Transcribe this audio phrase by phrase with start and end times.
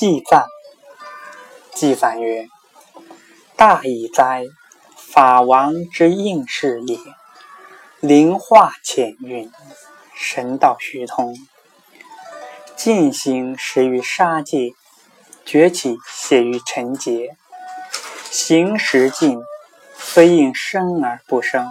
[0.00, 0.46] 祭赞，
[1.74, 2.48] 祭赞曰
[3.54, 4.44] ：“大矣哉！
[4.96, 6.98] 法王之应是也。
[8.00, 9.52] 灵化浅运，
[10.14, 11.36] 神道虚通。
[12.74, 14.70] 尽行始于杀戒，
[15.44, 17.36] 崛起写于尘劫。
[18.30, 19.38] 行时尽，
[19.98, 21.66] 虽应生而不生；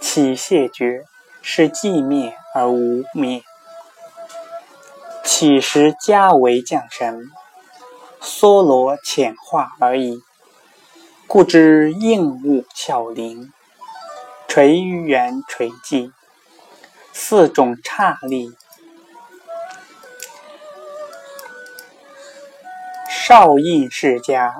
[0.00, 1.02] 起谢绝，
[1.42, 3.42] 是寂灭而无灭。”
[5.24, 7.30] 起时加为降神，
[8.20, 10.22] 梭罗浅化而已。
[11.26, 13.50] 故知应物巧灵，
[14.46, 16.12] 垂缘垂迹，
[17.14, 18.52] 四种刹力。
[23.08, 24.54] 少印世家，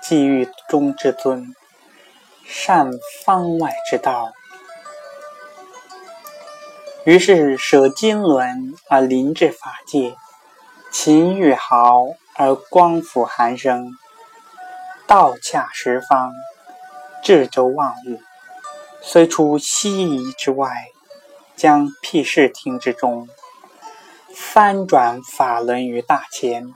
[0.00, 1.52] 寄欲中之尊，
[2.44, 2.88] 善
[3.24, 4.32] 方外之道。
[7.04, 10.16] 于是舍金轮而临至法界，
[10.90, 12.02] 勤欲毫
[12.34, 13.92] 而光复寒生，
[15.06, 16.32] 道洽十方，
[17.22, 18.22] 智周万物。
[19.02, 20.70] 虽出西夷之外，
[21.54, 23.28] 将辟世庭之中，
[24.34, 26.72] 翻转法轮于大千，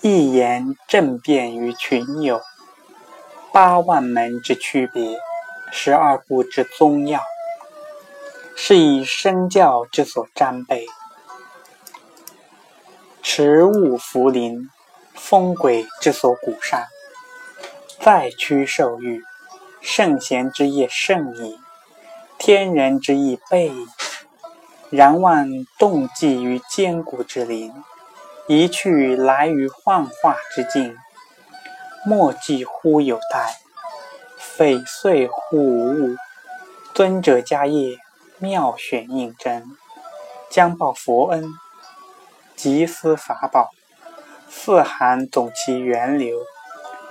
[0.00, 2.40] 一言正辩于群有，
[3.52, 5.18] 八万门之区别，
[5.70, 7.20] 十二部之宗要。
[8.60, 10.84] 是以身教之所沾备，
[13.22, 14.68] 持物茯苓，
[15.14, 16.88] 风鬼之所鼓善，
[18.00, 19.22] 再趋受欲，
[19.80, 21.56] 圣贤之业甚矣，
[22.36, 23.86] 天人之意备矣。
[24.90, 25.46] 然望
[25.78, 27.72] 动迹于坚固之林，
[28.48, 30.96] 一去来于幻化之境，
[32.04, 33.60] 莫计乎有待，
[34.36, 36.16] 匪遂乎无物。
[36.92, 37.98] 尊者家业。
[38.40, 39.64] 妙选应真，
[40.48, 41.42] 将报佛恩；
[42.54, 43.70] 集思法宝，
[44.48, 46.38] 四寒总其源流，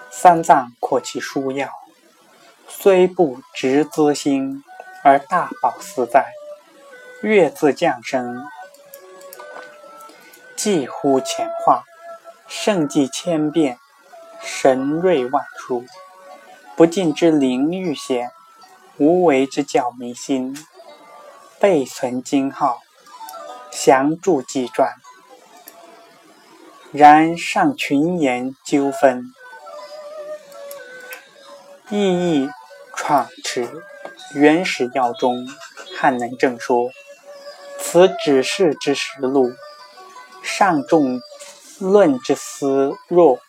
[0.10, 1.70] 三藏扩其枢要。
[2.70, 4.64] 虽不直资心，
[5.04, 6.32] 而大宝自在。
[7.22, 8.46] 月自降生，
[10.56, 11.84] 几乎浅化，
[12.48, 13.80] 圣迹千变，
[14.42, 15.84] 神瑞万殊。
[16.76, 18.32] 不尽之灵欲显，
[18.98, 20.56] 无为之教迷心。
[21.60, 22.80] 备存经号，
[23.72, 24.94] 详注记传。
[26.92, 29.24] 然上群言纠纷，
[31.90, 32.50] 意义
[32.96, 33.68] 创持
[34.36, 35.48] 原始要中，
[36.00, 36.92] 汉能正说。
[37.80, 39.52] 此指示之实录，
[40.44, 41.20] 上众
[41.80, 43.40] 论之思若，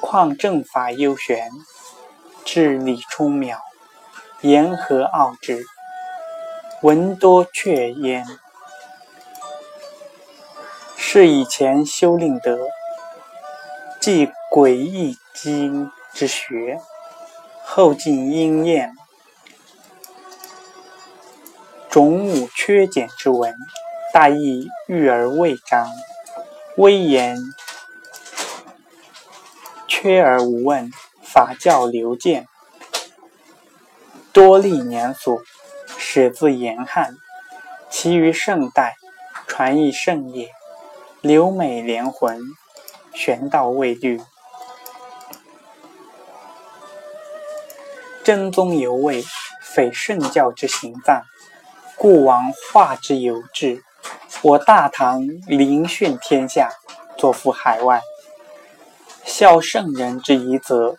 [0.00, 1.50] 况正法幽玄，
[2.44, 3.56] 至理充渺，
[4.42, 5.64] 言何奥之？
[6.82, 8.26] 闻多却焉，
[10.96, 12.58] 是以前修令德，
[14.00, 16.80] 即诡异经之学，
[17.64, 18.96] 后进应验，
[21.88, 23.54] 种母缺简之文，
[24.12, 25.88] 大意欲而未彰，
[26.78, 27.38] 微言
[29.86, 30.90] 缺而无问，
[31.22, 32.48] 法教流见，
[34.32, 35.40] 多历年所。
[36.04, 37.16] 始自严汉，
[37.88, 38.96] 其余圣代
[39.46, 40.50] 传译圣业，
[41.20, 42.40] 留美连魂，
[43.14, 44.20] 玄道未虑。
[48.24, 49.24] 真宗犹未，
[49.62, 51.22] 匪圣教之行藏，
[51.96, 53.82] 故王化之有志。
[54.42, 56.68] 我大唐凌炫天下，
[57.16, 58.02] 作付海外，
[59.24, 60.98] 效圣人之遗泽，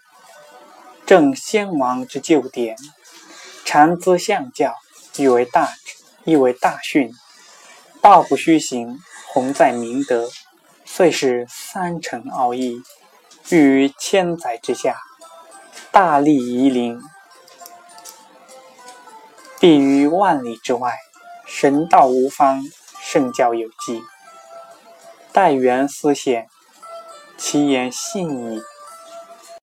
[1.05, 2.77] 正先王之旧典，
[3.65, 4.73] 常资相教。
[5.15, 5.69] 亦为大，
[6.23, 7.11] 亦为大训。
[8.01, 10.29] 道不虚行，宏在明德。
[10.85, 12.81] 遂是三乘奥义，
[13.49, 14.97] 寓于千载之下。
[15.91, 17.01] 大利夷陵，
[19.59, 20.97] 必于万里之外。
[21.45, 22.63] 神道无方，
[22.99, 24.01] 圣教有迹。
[25.31, 26.47] 待缘思显，
[27.37, 28.61] 其言信矣。